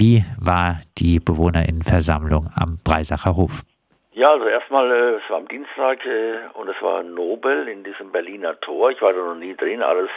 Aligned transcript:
Wie 0.00 0.22
war 0.40 0.78
die 0.96 1.18
Bewohnerinnenversammlung 1.18 2.46
am 2.54 2.78
Breisacher 2.84 3.34
Hof? 3.34 3.62
Ja, 4.12 4.30
also 4.30 4.46
erstmal, 4.46 4.88
äh, 4.92 5.16
es 5.16 5.28
war 5.28 5.38
am 5.38 5.48
Dienstag 5.48 6.06
äh, 6.06 6.38
und 6.54 6.68
es 6.68 6.80
war 6.80 7.02
Nobel 7.02 7.66
in 7.66 7.82
diesem 7.82 8.12
Berliner 8.12 8.60
Tor. 8.60 8.92
Ich 8.92 9.02
war 9.02 9.12
da 9.12 9.18
noch 9.18 9.34
nie 9.34 9.56
drin, 9.56 9.82
alles 9.82 10.08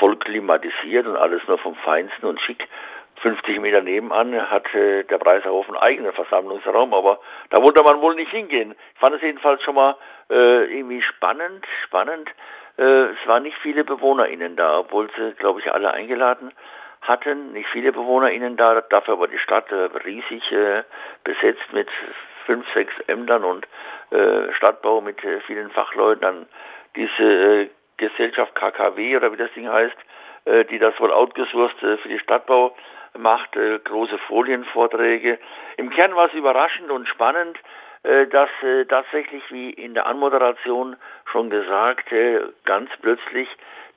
voll 0.00 0.16
klimatisiert 0.16 1.06
und 1.06 1.14
alles 1.14 1.42
nur 1.46 1.58
vom 1.58 1.76
Feinsten 1.76 2.26
und 2.26 2.40
schick. 2.40 2.66
50 3.22 3.60
Meter 3.60 3.82
nebenan 3.82 4.34
hat 4.50 4.66
äh, 4.74 5.04
der 5.04 5.18
Preiserhof 5.18 5.68
einen 5.68 5.76
eigenen 5.76 6.12
Versammlungsraum, 6.12 6.92
aber 6.92 7.20
da 7.50 7.62
wollte 7.62 7.84
man 7.84 8.00
wohl 8.00 8.16
nicht 8.16 8.32
hingehen. 8.32 8.74
Ich 8.94 8.98
fand 8.98 9.14
es 9.14 9.22
jedenfalls 9.22 9.62
schon 9.62 9.76
mal 9.76 9.94
äh, 10.28 10.64
irgendwie 10.76 11.02
spannend, 11.02 11.64
spannend. 11.86 12.28
Äh, 12.78 12.82
es 12.82 13.26
waren 13.26 13.44
nicht 13.44 13.58
viele 13.62 13.84
BewohnerInnen 13.84 14.56
da, 14.56 14.80
obwohl 14.80 15.08
sie, 15.16 15.34
glaube 15.34 15.60
ich, 15.60 15.70
alle 15.70 15.92
eingeladen 15.92 16.50
hatten. 17.02 17.52
Nicht 17.52 17.68
viele 17.70 17.92
BewohnerInnen 17.92 18.56
da, 18.56 18.80
dafür 18.82 19.14
aber 19.14 19.28
die 19.28 19.38
Stadt 19.38 19.70
äh, 19.72 19.88
riesig 20.04 20.50
äh, 20.52 20.82
besetzt 21.24 21.72
mit 21.72 21.88
fünf, 22.46 22.66
sechs 22.74 22.92
Ämtern 23.06 23.44
und 23.44 23.66
äh, 24.10 24.52
Stadtbau 24.54 25.00
mit 25.00 25.22
äh, 25.24 25.40
vielen 25.40 25.70
Fachleuten. 25.70 26.22
Dann 26.22 26.46
diese 26.96 27.22
äh, 27.22 27.70
Gesellschaft 27.96 28.54
KKW 28.54 29.16
oder 29.16 29.32
wie 29.32 29.36
das 29.36 29.52
Ding 29.52 29.68
heißt, 29.68 29.96
äh, 30.46 30.64
die 30.64 30.78
das 30.78 30.98
wohl 31.00 31.12
outgesourced 31.12 31.78
für 31.78 32.08
die 32.08 32.18
Stadtbau 32.18 32.74
macht, 33.18 33.52
große 33.52 34.18
Folienvorträge. 34.28 35.40
Im 35.76 35.90
Kern 35.90 36.14
war 36.14 36.26
es 36.28 36.32
überraschend 36.32 36.92
und 36.92 37.08
spannend, 37.08 37.58
dass 38.02 38.48
äh, 38.62 38.86
tatsächlich, 38.86 39.42
wie 39.50 39.70
in 39.70 39.94
der 39.94 40.06
Anmoderation 40.06 40.96
schon 41.30 41.50
gesagt, 41.50 42.10
äh, 42.12 42.40
ganz 42.64 42.90
plötzlich 43.02 43.48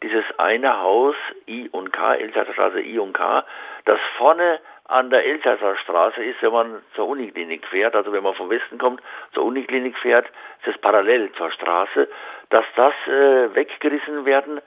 dieses 0.01 0.25
eine 0.37 0.79
Haus 0.79 1.15
I 1.47 1.69
und 1.69 1.93
K, 1.93 2.15
Elsässerstraße 2.15 2.81
I 2.81 2.99
und 2.99 3.13
K, 3.13 3.45
das 3.85 3.99
vorne 4.17 4.59
an 4.85 5.09
der 5.09 5.25
Elsässer 5.25 5.77
Straße 5.77 6.21
ist, 6.21 6.41
wenn 6.41 6.51
man 6.51 6.81
zur 6.95 7.07
Uniklinik 7.07 7.65
fährt, 7.67 7.95
also 7.95 8.11
wenn 8.11 8.23
man 8.23 8.35
vom 8.35 8.49
Westen 8.49 8.77
kommt, 8.77 9.01
zur 9.33 9.45
Uniklinik 9.45 9.97
fährt, 9.97 10.27
ist 10.61 10.75
es 10.75 10.81
parallel 10.81 11.31
zur 11.33 11.51
Straße, 11.51 12.09
dass 12.49 12.65
das 12.75 12.93
äh, 13.07 13.55
weggerissen 13.55 14.25
werden 14.25 14.59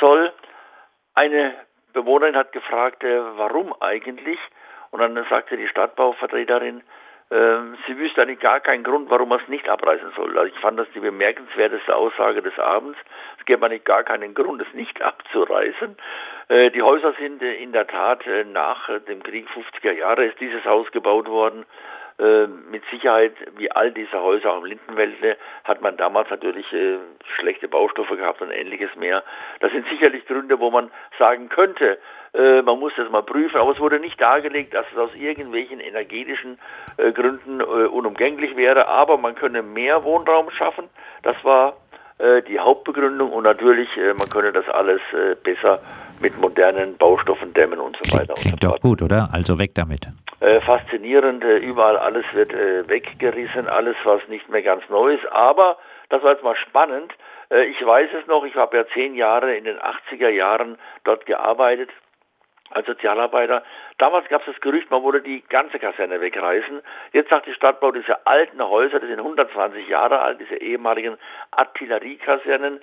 soll. 0.00 0.30
Eine 1.14 1.54
Bewohnerin 1.94 2.36
hat 2.36 2.52
gefragt, 2.52 3.02
äh, 3.02 3.20
warum 3.38 3.74
eigentlich? 3.80 4.38
Und 4.90 5.00
dann 5.00 5.14
sagte 5.30 5.56
die 5.56 5.68
Stadtbauvertreterin, 5.68 6.80
äh, 6.80 6.82
sie 7.86 7.98
wüsste 7.98 8.22
eigentlich 8.22 8.40
gar 8.40 8.60
keinen 8.60 8.84
Grund, 8.84 9.08
warum 9.08 9.30
man 9.30 9.40
es 9.40 9.48
nicht 9.48 9.68
abreißen 9.68 10.12
soll. 10.16 10.36
Also 10.38 10.52
ich 10.52 10.60
fand 10.60 10.78
das 10.78 10.86
die 10.94 11.00
bemerkenswerteste 11.00 11.96
Aussage 11.96 12.42
des 12.42 12.58
Abends. 12.58 12.98
Es 13.38 13.46
gäbe 13.46 13.64
eigentlich 13.64 13.84
gar 13.84 14.04
keinen 14.04 14.34
Grund, 14.34 14.60
es 14.60 14.74
nicht 14.74 15.00
abzureißen. 15.02 15.96
Äh, 16.48 16.70
die 16.70 16.82
Häuser 16.82 17.14
sind 17.18 17.42
äh, 17.42 17.54
in 17.54 17.72
der 17.72 17.86
Tat 17.86 18.26
äh, 18.26 18.44
nach 18.44 18.90
dem 19.08 19.22
Krieg 19.22 19.46
50er 19.48 19.92
Jahre 19.92 20.26
ist 20.26 20.38
dieses 20.40 20.64
Haus 20.64 20.90
gebaut 20.92 21.28
worden. 21.28 21.64
Äh, 22.22 22.46
mit 22.70 22.84
Sicherheit, 22.88 23.32
wie 23.56 23.72
all 23.72 23.90
diese 23.90 24.20
Häuser 24.20 24.52
am 24.52 24.64
Lindenwäldle, 24.64 25.36
hat 25.64 25.82
man 25.82 25.96
damals 25.96 26.30
natürlich 26.30 26.72
äh, 26.72 26.98
schlechte 27.36 27.66
Baustoffe 27.66 28.16
gehabt 28.16 28.40
und 28.40 28.52
ähnliches 28.52 28.94
mehr. 28.94 29.24
Das 29.58 29.72
sind 29.72 29.84
sicherlich 29.88 30.24
Gründe, 30.26 30.60
wo 30.60 30.70
man 30.70 30.92
sagen 31.18 31.48
könnte, 31.48 31.98
äh, 32.32 32.62
man 32.62 32.78
muss 32.78 32.92
das 32.96 33.10
mal 33.10 33.24
prüfen, 33.24 33.56
aber 33.56 33.72
es 33.72 33.80
wurde 33.80 33.98
nicht 33.98 34.20
dargelegt, 34.20 34.72
dass 34.72 34.86
es 34.92 34.98
aus 34.98 35.10
irgendwelchen 35.16 35.80
energetischen 35.80 36.60
äh, 36.96 37.10
Gründen 37.10 37.58
äh, 37.58 37.64
unumgänglich 37.64 38.54
wäre, 38.56 38.86
aber 38.86 39.16
man 39.18 39.34
könne 39.34 39.62
mehr 39.62 40.04
Wohnraum 40.04 40.48
schaffen. 40.50 40.90
Das 41.24 41.36
war 41.42 41.76
äh, 42.18 42.40
die 42.42 42.60
Hauptbegründung 42.60 43.32
und 43.32 43.42
natürlich, 43.42 43.88
man 43.96 44.28
könne 44.28 44.52
das 44.52 44.68
alles 44.68 45.00
besser 45.42 45.80
mit 46.20 46.38
modernen 46.38 46.96
Baustoffen 46.98 47.52
dämmen 47.52 47.80
und 47.80 47.98
so 48.00 48.14
weiter. 48.14 48.34
Klingt, 48.34 48.60
klingt 48.60 48.64
doch 48.64 48.78
gut, 48.78 49.02
oder? 49.02 49.28
Also 49.32 49.58
weg 49.58 49.72
damit 49.74 50.06
äh, 50.42 50.60
faszinierend. 50.60 51.44
Äh, 51.44 51.58
überall 51.58 51.96
alles 51.96 52.24
wird 52.32 52.52
äh, 52.52 52.88
weggerissen, 52.88 53.68
alles 53.68 53.96
was 54.02 54.26
nicht 54.28 54.48
mehr 54.48 54.62
ganz 54.62 54.82
neu 54.88 55.14
ist. 55.14 55.26
Aber 55.30 55.78
das 56.08 56.22
war 56.22 56.32
jetzt 56.32 56.42
mal 56.42 56.56
spannend. 56.56 57.12
Äh, 57.48 57.66
ich 57.66 57.84
weiß 57.84 58.10
es 58.20 58.26
noch, 58.26 58.44
ich 58.44 58.56
habe 58.56 58.76
ja 58.76 58.86
zehn 58.88 59.14
Jahre 59.14 59.54
in 59.54 59.64
den 59.64 59.78
80er 59.78 60.30
Jahren 60.30 60.78
dort 61.04 61.26
gearbeitet 61.26 61.90
als 62.70 62.86
Sozialarbeiter. 62.86 63.62
Damals 63.98 64.28
gab 64.28 64.40
es 64.40 64.52
das 64.52 64.60
Gerücht, 64.60 64.90
man 64.90 65.04
würde 65.04 65.20
die 65.20 65.42
ganze 65.48 65.78
Kaserne 65.78 66.20
wegreißen. 66.20 66.82
Jetzt 67.12 67.30
sagt 67.30 67.46
die 67.46 67.54
Stadtbau, 67.54 67.92
diese 67.92 68.26
alten 68.26 68.60
Häuser, 68.66 68.98
die 68.98 69.06
sind 69.06 69.18
120 69.18 69.86
Jahre 69.88 70.20
alt, 70.22 70.40
diese 70.40 70.56
ehemaligen 70.56 71.18
Artilleriekasernen, 71.50 72.80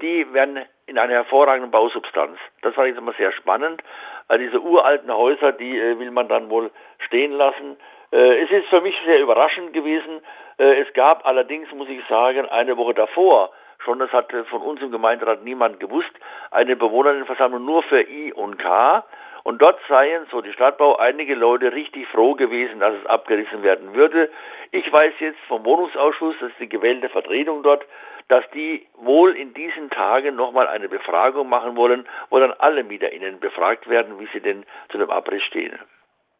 die 0.00 0.32
werden 0.32 0.64
in 0.86 0.96
einer 0.96 1.12
hervorragenden 1.12 1.70
Bausubstanz. 1.70 2.38
Das 2.62 2.76
war 2.76 2.86
jetzt 2.86 2.98
immer 2.98 3.12
sehr 3.14 3.32
spannend. 3.32 3.82
Also 4.28 4.44
diese 4.44 4.60
uralten 4.60 5.14
Häuser, 5.14 5.52
die 5.52 5.78
äh, 5.78 5.98
will 5.98 6.10
man 6.10 6.28
dann 6.28 6.50
wohl 6.50 6.70
stehen 6.98 7.32
lassen. 7.32 7.76
Äh, 8.12 8.42
es 8.42 8.50
ist 8.50 8.68
für 8.68 8.80
mich 8.80 8.96
sehr 9.04 9.20
überraschend 9.20 9.72
gewesen. 9.72 10.20
es 10.58 10.90
gab 10.94 11.26
allerdings, 11.26 11.70
muss 11.72 11.88
ich 11.90 12.02
sagen, 12.08 12.48
eine 12.48 12.78
Woche 12.78 12.94
davor, 12.94 13.50
schon 13.84 13.98
das 13.98 14.10
hat 14.12 14.32
von 14.48 14.62
uns 14.62 14.80
im 14.80 14.90
Gemeinderat 14.90 15.44
niemand 15.44 15.80
gewusst, 15.80 16.12
eine 16.50 16.76
Bewohnerinnenversammlung 16.76 17.62
nur 17.62 17.82
für 17.82 18.00
I 18.00 18.32
und 18.32 18.58
K. 18.58 19.04
Und 19.46 19.62
dort 19.62 19.78
seien, 19.86 20.26
so 20.32 20.40
die 20.40 20.52
Stadtbau, 20.52 20.96
einige 20.96 21.34
Leute 21.34 21.72
richtig 21.72 22.08
froh 22.08 22.34
gewesen, 22.34 22.80
dass 22.80 22.94
es 22.94 23.06
abgerissen 23.06 23.62
werden 23.62 23.94
würde. 23.94 24.28
Ich 24.72 24.90
weiß 24.90 25.12
jetzt 25.20 25.38
vom 25.46 25.64
Wohnungsausschuss, 25.64 26.34
das 26.40 26.50
ist 26.50 26.58
die 26.58 26.68
gewählte 26.68 27.08
Vertretung 27.10 27.62
dort, 27.62 27.84
dass 28.28 28.44
die 28.54 28.86
wohl 28.98 29.36
in 29.36 29.54
diesen 29.54 29.90
Tagen 29.90 30.36
nochmal 30.36 30.66
eine 30.66 30.88
Befragung 30.88 31.48
machen 31.48 31.76
wollen, 31.76 32.06
wo 32.30 32.38
dann 32.38 32.52
alle 32.58 32.82
MieterInnen 32.84 33.40
befragt 33.40 33.88
werden, 33.88 34.18
wie 34.18 34.28
sie 34.32 34.40
denn 34.40 34.64
zu 34.90 34.98
dem 34.98 35.10
Abriss 35.10 35.42
stehen. 35.44 35.78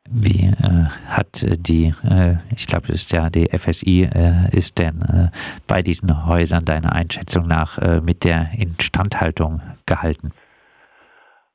Wie 0.08 0.46
äh, 0.46 0.86
hat 1.08 1.42
die, 1.42 1.92
äh, 2.08 2.36
ich 2.54 2.66
glaube, 2.66 2.86
das 2.88 2.96
ist 2.96 3.12
ja 3.12 3.28
die 3.28 3.48
FSI, 3.48 4.08
äh, 4.14 4.56
ist 4.56 4.78
denn 4.78 5.02
äh, 5.02 5.36
bei 5.66 5.82
diesen 5.82 6.26
Häusern 6.26 6.64
deiner 6.64 6.94
Einschätzung 6.94 7.48
nach 7.48 7.78
äh, 7.78 8.00
mit 8.00 8.24
der 8.24 8.50
Instandhaltung 8.56 9.60
gehalten? 9.86 10.32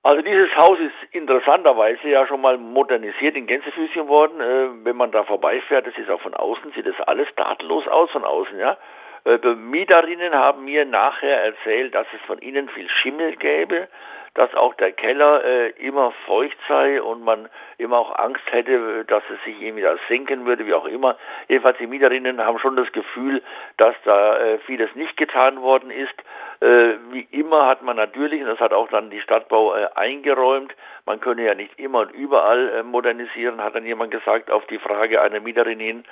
Also 0.04 0.22
dieses 0.24 0.50
Haus 0.58 0.80
ist 0.80 1.14
interessanterweise 1.14 2.10
ja 2.10 2.26
schon 2.26 2.42
mal 2.42 2.58
modernisiert 2.58 3.36
in 3.36 3.46
Gänsefüßchen 3.46 4.08
worden. 4.08 4.42
Äh, 4.42 4.86
wenn 4.86 4.98
man 4.98 5.12
da 5.12 5.24
vorbeifährt, 5.24 5.88
das 5.88 5.98
ist 5.98 6.10
auch 6.10 6.22
von 6.22 6.34
außen, 6.34 6.72
sieht 6.76 6.88
das 6.88 7.00
alles 7.08 7.28
tadellos 7.36 7.88
aus 7.88 8.10
von 8.12 8.26
außen, 8.26 8.58
ja. 8.58 8.78
Äh, 9.26 9.38
Mieterinnen 9.56 10.34
haben 10.34 10.66
mir 10.66 10.86
nachher 10.86 11.44
erzählt, 11.44 11.94
dass 11.96 12.08
es 12.14 12.22
von 12.28 12.40
ihnen 12.40 12.70
viel 12.70 12.90
Schimmel 12.90 13.36
gäbe, 13.36 13.88
dass 14.34 14.54
auch 14.56 14.74
der 14.76 14.94
Keller 14.94 15.44
äh, 15.44 15.70
immer 15.72 16.14
feucht 16.26 16.58
sei 16.68 17.02
und 17.02 17.24
man 17.24 17.50
immer 17.78 17.98
auch 17.98 18.18
Angst 18.18 18.44
hätte, 18.50 19.04
dass 19.06 19.24
es 19.30 19.44
sich 19.44 19.62
irgendwie 19.62 19.84
da 19.84 19.96
senken 20.08 20.46
würde, 20.46 20.66
wie 20.66 20.74
auch 20.74 20.86
immer. 20.86 21.18
Jedenfalls 21.50 21.78
die 21.80 21.88
Mieterinnen 21.88 22.40
haben 22.40 22.58
schon 22.60 22.78
das 22.78 22.92
Gefühl, 22.94 23.42
dass 23.76 23.96
da 24.06 24.38
äh, 24.38 24.58
vieles 24.60 24.94
nicht 24.96 25.18
getan 25.18 25.62
worden 25.62 25.92
ist. 25.92 26.14
Äh, 26.62 26.96
wie 27.12 27.28
immer 27.32 27.68
hat 27.68 27.82
man 27.82 27.98
natürlich, 27.98 28.42
und 28.42 28.48
das 28.48 28.60
hat 28.60 28.72
auch 28.72 28.88
dann 28.88 29.10
die 29.10 29.20
Stadtbau 29.20 29.76
äh, 29.76 29.90
eingeräumt, 29.96 30.74
man 31.06 31.20
könne 31.20 31.44
ja 31.44 31.54
nicht 31.54 31.78
immer 31.78 32.00
und 32.00 32.12
überall 32.12 32.70
äh, 32.70 32.84
modernisieren, 32.84 33.62
hat 33.62 33.76
dann 33.76 33.86
jemand 33.86 34.12
gesagt 34.12 34.50
auf 34.50 34.66
die 34.68 34.80
Frage 34.80 35.22
einer 35.22 35.42
Mieterin 35.42 35.80
hin, 35.80 36.06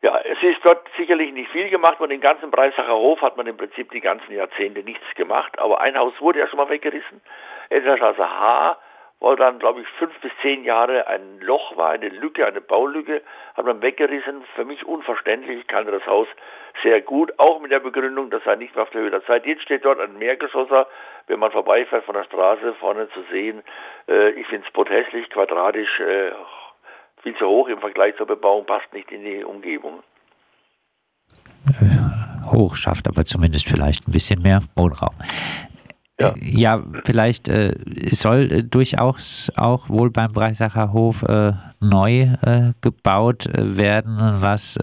ja, 0.00 0.20
es 0.20 0.40
ist 0.42 0.64
dort 0.64 0.86
sicherlich 0.96 1.32
nicht 1.32 1.50
viel 1.50 1.68
gemacht 1.70 1.98
worden. 1.98 2.12
Im 2.12 2.20
ganzen 2.20 2.50
Breisacher 2.50 2.94
Hof 2.94 3.20
hat 3.20 3.36
man 3.36 3.48
im 3.48 3.56
Prinzip 3.56 3.90
die 3.90 4.00
ganzen 4.00 4.32
Jahrzehnte 4.32 4.84
nichts 4.84 5.06
gemacht. 5.16 5.58
Aber 5.58 5.80
ein 5.80 5.98
Haus 5.98 6.14
wurde 6.20 6.38
ja 6.38 6.46
schon 6.46 6.58
mal 6.58 6.68
weggerissen. 6.68 7.20
Elsastraße 7.68 8.22
H, 8.22 8.78
wo 9.18 9.34
dann, 9.34 9.58
glaube 9.58 9.80
ich, 9.80 9.88
fünf 9.98 10.16
bis 10.20 10.30
zehn 10.40 10.62
Jahre 10.62 11.08
ein 11.08 11.40
Loch 11.40 11.76
war, 11.76 11.90
eine 11.90 12.10
Lücke, 12.10 12.46
eine 12.46 12.60
Baulücke, 12.60 13.22
hat 13.56 13.64
man 13.64 13.82
weggerissen. 13.82 14.44
Für 14.54 14.64
mich 14.64 14.86
unverständlich. 14.86 15.60
Ich 15.60 15.66
kannte 15.66 15.90
das 15.90 16.06
Haus 16.06 16.28
sehr 16.84 17.00
gut, 17.00 17.32
auch 17.38 17.58
mit 17.60 17.72
der 17.72 17.80
Begründung, 17.80 18.30
das 18.30 18.44
sei 18.44 18.54
nicht 18.54 18.76
mehr 18.76 18.84
auf 18.84 18.90
der 18.90 19.00
Höhe 19.00 19.10
der 19.10 19.24
Zeit. 19.24 19.46
Jetzt 19.46 19.62
steht 19.62 19.84
dort 19.84 19.98
ein 19.98 20.16
Mehrgeschosser, 20.16 20.86
wenn 21.26 21.40
man 21.40 21.50
vorbeifährt 21.50 22.04
von 22.04 22.14
der 22.14 22.22
Straße 22.22 22.74
vorne 22.74 23.08
zu 23.10 23.22
sehen. 23.32 23.64
Äh, 24.08 24.30
ich 24.30 24.46
finde 24.46 24.64
es 24.64 24.72
protestlich, 24.72 25.28
quadratisch, 25.30 25.98
äh, 25.98 26.30
viel 27.22 27.36
zu 27.36 27.46
hoch 27.46 27.68
im 27.68 27.78
Vergleich 27.78 28.16
zur 28.16 28.26
Bebauung, 28.26 28.66
passt 28.66 28.92
nicht 28.92 29.10
in 29.10 29.24
die 29.24 29.44
Umgebung. 29.44 30.02
Äh, 31.68 32.46
hoch 32.52 32.76
schafft 32.76 33.08
aber 33.08 33.24
zumindest 33.24 33.68
vielleicht 33.68 34.08
ein 34.08 34.12
bisschen 34.12 34.42
mehr 34.42 34.62
Wohnraum. 34.76 35.14
Ja, 36.20 36.34
ja 36.40 36.82
vielleicht 37.04 37.48
äh, 37.48 37.74
soll 38.10 38.48
äh, 38.50 38.62
durchaus 38.64 39.52
auch 39.56 39.88
wohl 39.88 40.10
beim 40.10 40.32
Breisacher 40.32 40.92
Hof 40.92 41.22
äh, 41.22 41.52
neu 41.80 42.26
äh, 42.42 42.72
gebaut 42.82 43.46
äh, 43.46 43.78
werden. 43.78 44.18
Was 44.40 44.76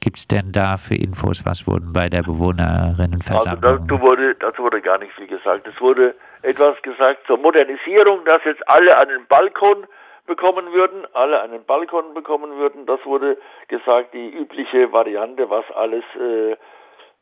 gibt 0.00 0.18
es 0.18 0.28
denn 0.28 0.52
da 0.52 0.76
für 0.76 0.94
Infos? 0.94 1.46
Was 1.46 1.66
wurden 1.66 1.92
bei 1.92 2.08
der 2.08 2.22
Bewohnerinnenversammlung? 2.22 3.64
Also 3.64 3.84
dazu 3.84 4.00
wurde, 4.00 4.34
dazu 4.34 4.62
wurde 4.62 4.80
gar 4.80 4.98
nicht 4.98 5.12
viel 5.12 5.26
gesagt. 5.26 5.66
Es 5.66 5.80
wurde 5.80 6.14
etwas 6.42 6.80
gesagt 6.82 7.26
zur 7.26 7.38
Modernisierung, 7.38 8.24
dass 8.24 8.42
jetzt 8.44 8.66
alle 8.68 8.96
einen 8.98 9.26
Balkon 9.28 9.86
bekommen 10.28 10.72
würden, 10.72 11.06
alle 11.14 11.40
einen 11.40 11.64
Balkon 11.64 12.14
bekommen 12.14 12.56
würden. 12.56 12.86
Das 12.86 13.04
wurde 13.04 13.36
gesagt, 13.66 14.14
die 14.14 14.30
übliche 14.30 14.92
Variante, 14.92 15.50
was 15.50 15.64
alles 15.72 16.04
äh, 16.14 16.52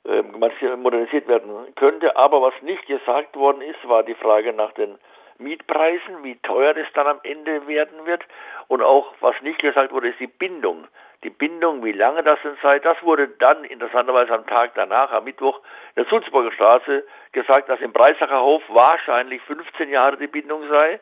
äh, 0.05 0.76
modernisiert 0.76 1.26
werden 1.26 1.50
könnte. 1.76 2.17
Aber 2.17 2.43
was 2.43 2.55
nicht 2.61 2.87
gesagt 2.87 3.35
worden 3.37 3.62
ist, 3.62 3.88
war 3.88 4.03
die 4.03 4.14
Frage 4.14 4.53
nach 4.53 4.73
den 4.73 4.99
Mietpreisen, 5.38 6.23
wie 6.23 6.37
teuer 6.37 6.75
das 6.75 6.87
dann 6.94 7.06
am 7.06 7.20
Ende 7.23 7.67
werden 7.67 8.06
wird. 8.06 8.23
Und 8.69 8.82
auch, 8.82 9.14
was 9.20 9.35
nicht 9.43 9.59
gesagt 9.59 9.93
wurde, 9.93 10.09
ist 10.09 10.20
die 10.20 10.26
Bindung. 10.26 10.87
Die 11.25 11.31
Bindung, 11.31 11.85
wie 11.85 11.93
lange 11.93 12.23
das 12.23 12.38
denn 12.43 12.56
sei, 12.62 12.79
das 12.79 13.02
wurde 13.02 13.29
dann 13.29 13.64
interessanterweise 13.64 14.35
am 14.35 14.47
Tag 14.47 14.73
danach, 14.75 15.11
am 15.12 15.25
Mittwoch, 15.25 15.59
in 15.94 16.02
der 16.02 16.11
Sulzburger 16.11 16.52
Straße 16.52 17.05
gesagt, 17.32 17.69
dass 17.69 17.81
im 17.81 17.93
Breisacher 17.93 18.41
Hof 18.43 18.62
wahrscheinlich 18.69 19.43
15 19.43 19.88
Jahre 19.88 20.19
die 20.19 20.26
Bindung 20.26 20.69
sei. 20.69 21.00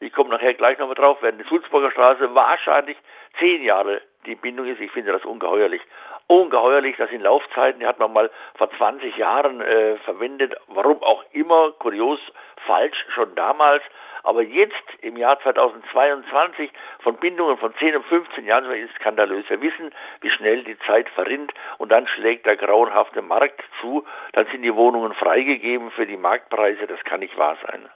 Ich 0.00 0.12
komme 0.12 0.30
nachher 0.30 0.54
gleich 0.54 0.78
nochmal 0.78 0.96
drauf, 0.96 1.18
während 1.20 1.40
die 1.40 1.48
Sulzburger 1.48 1.90
Straße 1.90 2.34
wahrscheinlich 2.34 2.96
10 3.38 3.62
Jahre 3.62 4.02
die 4.26 4.34
Bindung 4.34 4.66
ist. 4.66 4.80
Ich 4.80 4.90
finde 4.90 5.12
das 5.12 5.24
ungeheuerlich. 5.24 5.82
Ungeheuerlich, 6.26 6.96
das 6.96 7.10
sind 7.10 7.20
Laufzeiten, 7.20 7.80
die 7.80 7.86
hat 7.86 7.98
man 7.98 8.12
mal 8.12 8.30
vor 8.56 8.70
20 8.70 9.16
Jahren 9.16 9.60
äh, 9.60 9.96
verwendet, 9.98 10.54
warum 10.68 11.02
auch 11.02 11.22
immer, 11.32 11.72
kurios, 11.72 12.18
falsch, 12.66 12.96
schon 13.14 13.34
damals. 13.34 13.82
Aber 14.22 14.40
jetzt 14.40 14.74
im 15.02 15.18
Jahr 15.18 15.38
2022 15.40 16.70
von 17.00 17.16
Bindungen 17.16 17.58
von 17.58 17.74
10 17.74 17.96
und 17.96 18.06
15 18.06 18.46
Jahren 18.46 18.70
ist 18.72 18.94
skandalös. 18.94 19.44
Wir 19.50 19.60
wissen, 19.60 19.94
wie 20.22 20.30
schnell 20.30 20.64
die 20.64 20.78
Zeit 20.86 21.10
verrinnt 21.10 21.52
und 21.76 21.92
dann 21.92 22.06
schlägt 22.08 22.46
der 22.46 22.56
grauenhafte 22.56 23.20
Markt 23.20 23.62
zu. 23.82 24.06
Dann 24.32 24.46
sind 24.46 24.62
die 24.62 24.74
Wohnungen 24.74 25.12
freigegeben 25.12 25.90
für 25.90 26.06
die 26.06 26.16
Marktpreise. 26.16 26.86
Das 26.86 27.04
kann 27.04 27.20
nicht 27.20 27.36
wahr 27.36 27.58
sein. 27.66 27.86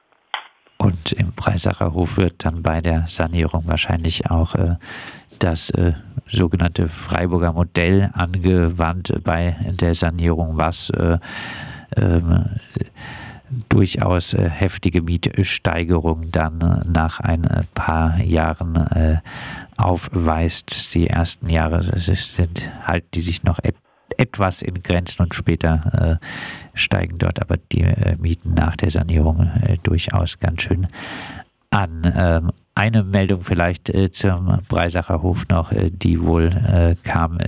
Breisacher 1.39 1.95
Hof 1.95 2.17
wird 2.17 2.45
dann 2.45 2.63
bei 2.63 2.81
der 2.81 3.07
Sanierung 3.07 3.63
wahrscheinlich 3.69 4.29
auch 4.29 4.57
äh, 4.57 4.75
das 5.39 5.71
äh, 5.71 5.93
sogenannte 6.27 6.89
Freiburger 6.89 7.53
Modell 7.53 8.11
angewandt 8.13 9.15
bei 9.23 9.57
der 9.81 9.95
Sanierung, 9.95 10.59
was 10.59 10.91
äh, 10.91 11.19
ähm, 11.97 12.47
durchaus 13.69 14.35
äh, 14.35 14.51
heftige 14.51 15.01
Mietsteigerungen 15.01 16.33
dann 16.33 16.85
nach 16.93 17.21
ein 17.21 17.47
paar 17.73 18.21
Jahren 18.21 18.77
äh, 18.77 19.19
aufweist. 19.77 20.93
Die 20.95 21.07
ersten 21.07 21.49
Jahre 21.49 21.83
sind 21.83 22.71
halt 22.85 23.05
die 23.15 23.21
sich 23.21 23.45
noch 23.45 23.61
et 23.63 23.77
etwas 24.17 24.63
in 24.63 24.83
Grenzen 24.83 25.23
und 25.23 25.35
später 25.35 26.19
äh, 26.23 26.79
steigen 26.79 27.19
dort 27.19 27.41
aber 27.41 27.57
die 27.57 27.83
äh, 27.83 28.17
Mieten 28.21 28.55
nach 28.55 28.77
der 28.77 28.91
Sanierung 28.91 29.51
durchaus 29.85 30.39
ganz 30.39 30.63
schön 30.63 30.89
an. 31.71 32.13
Ähm, 32.17 32.53
eine 32.75 33.03
Meldung 33.03 33.41
vielleicht 33.41 33.93
zum 34.15 34.61
Breisacher 34.71 35.21
Hof 35.21 35.49
noch, 35.51 35.73
die 35.75 36.25
wohl 36.25 36.51
kam, 37.03 37.39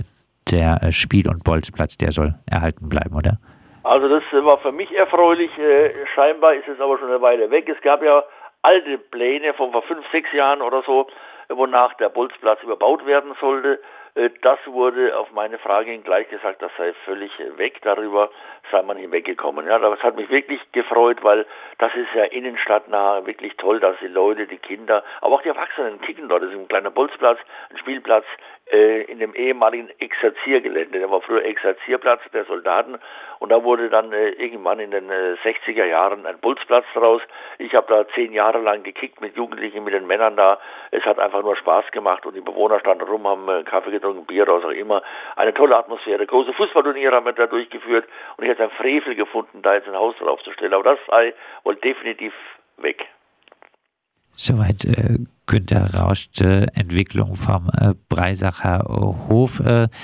der 0.51 0.91
Spiel- 0.91 1.29
und 1.29 1.45
Bolzplatz, 1.45 1.97
der 1.97 2.11
soll 2.11 2.35
erhalten 2.51 2.89
bleiben, 2.89 3.15
oder? 3.15 3.37
Also 3.83 4.07
das 4.07 4.23
war 4.31 4.59
für 4.59 4.71
mich 4.71 4.91
erfreulich. 4.91 5.51
Äh, 5.57 5.93
scheinbar 6.13 6.53
ist 6.53 6.67
es 6.67 6.79
aber 6.79 6.97
schon 6.99 7.09
eine 7.09 7.21
Weile 7.21 7.49
weg. 7.49 7.67
Es 7.67 7.81
gab 7.81 8.03
ja 8.03 8.23
alte 8.61 8.97
Pläne 8.97 9.53
von 9.53 9.71
vor 9.71 9.81
fünf, 9.83 10.05
sechs 10.11 10.31
Jahren 10.33 10.61
oder 10.61 10.83
so, 10.85 11.07
wonach 11.49 11.93
der 11.95 12.09
Bolzplatz 12.09 12.61
überbaut 12.63 13.05
werden 13.05 13.33
sollte. 13.39 13.79
Äh, 14.15 14.29
das 14.41 14.59
wurde 14.65 15.17
auf 15.17 15.31
meine 15.31 15.57
Frage 15.57 15.97
gleich 15.99 16.29
gesagt, 16.29 16.61
das 16.61 16.71
sei 16.77 16.93
völlig 17.05 17.31
weg. 17.57 17.79
Darüber 17.81 18.29
sei 18.71 18.81
man 18.81 18.97
hinweggekommen. 18.97 19.67
Ja, 19.67 19.79
das 19.79 20.01
hat 20.03 20.15
mich 20.15 20.29
wirklich 20.29 20.61
gefreut, 20.71 21.23
weil 21.23 21.45
das 21.77 21.93
ist 21.95 22.13
ja 22.13 22.23
innenstadtnah 22.25 23.25
wirklich 23.25 23.55
toll, 23.57 23.79
dass 23.79 23.97
die 23.99 24.07
Leute, 24.07 24.47
die 24.47 24.57
Kinder, 24.57 25.03
aber 25.21 25.35
auch 25.35 25.41
die 25.41 25.49
Erwachsenen 25.49 26.01
kicken 26.01 26.29
dort. 26.29 26.43
Das 26.43 26.51
ist 26.51 26.57
ein 26.57 26.67
kleiner 26.67 26.91
Bolzplatz, 26.91 27.39
ein 27.69 27.77
Spielplatz 27.77 28.25
äh, 28.71 29.01
in 29.03 29.19
dem 29.19 29.33
ehemaligen 29.33 29.89
Exerziergelände. 29.99 30.99
Der 30.99 31.11
war 31.11 31.21
früher 31.21 31.43
Exerzierplatz 31.43 32.21
der 32.33 32.45
Soldaten 32.45 32.99
und 33.39 33.49
da 33.49 33.63
wurde 33.63 33.89
dann 33.89 34.13
äh, 34.13 34.29
irgendwann 34.29 34.79
in 34.79 34.91
den 34.91 35.09
äh, 35.09 35.35
60er 35.43 35.85
Jahren 35.85 36.25
ein 36.25 36.39
Bolzplatz 36.39 36.85
draus. 36.93 37.21
Ich 37.57 37.73
habe 37.75 37.87
da 37.87 38.07
zehn 38.13 38.31
Jahre 38.31 38.59
lang 38.59 38.83
gekickt 38.83 39.19
mit 39.21 39.35
Jugendlichen, 39.35 39.83
mit 39.83 39.93
den 39.93 40.07
Männern 40.07 40.37
da. 40.37 40.59
Es 40.91 41.03
hat 41.03 41.19
einfach 41.19 41.41
nur 41.41 41.55
Spaß 41.55 41.91
gemacht 41.91 42.25
und 42.25 42.35
die 42.35 42.41
Bewohner 42.41 42.79
standen 42.79 43.03
rum, 43.03 43.27
haben 43.27 43.49
äh, 43.49 43.63
Kaffee 43.63 43.91
getrunken, 43.91 44.00
Bier, 44.27 44.47
was 44.47 44.63
auch 44.63 44.69
immer. 44.69 45.01
Eine 45.35 45.53
tolle 45.53 45.77
Atmosphäre. 45.77 46.25
Große 46.25 46.53
Fußballturniere 46.53 47.15
haben 47.15 47.25
wir 47.25 47.33
da 47.33 47.47
durchgeführt 47.47 48.05
und 48.37 48.43
ich 48.43 48.49
hätte 48.49 48.63
ein 48.63 48.71
Frevel 48.71 49.15
gefunden, 49.15 49.61
da 49.61 49.75
jetzt 49.75 49.87
ein 49.87 49.95
Haus 49.95 50.15
draufzustellen. 50.19 50.73
Aber 50.73 50.83
das 50.83 50.99
sei 51.07 51.33
wohl 51.63 51.75
definitiv 51.75 52.33
weg. 52.77 53.05
Soweit 54.35 54.85
äh, 54.85 55.19
Günter 55.45 55.89
Rausch, 55.93 56.27
äh, 56.41 56.65
Entwicklung 56.73 57.35
vom 57.35 57.69
äh, 57.77 57.93
Breisacher 58.09 58.85
Hof. 59.29 59.59
Äh, 59.59 59.87